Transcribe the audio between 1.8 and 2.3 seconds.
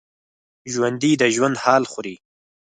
خوري